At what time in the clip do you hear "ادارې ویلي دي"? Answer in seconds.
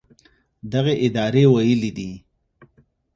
1.05-2.11